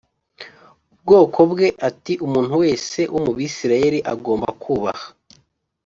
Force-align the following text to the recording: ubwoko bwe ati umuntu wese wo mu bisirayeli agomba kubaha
ubwoko 0.93 1.39
bwe 1.51 1.67
ati 1.87 2.13
umuntu 2.25 2.53
wese 2.63 2.99
wo 3.13 3.19
mu 3.25 3.31
bisirayeli 3.37 3.99
agomba 4.13 4.49
kubaha 4.61 5.07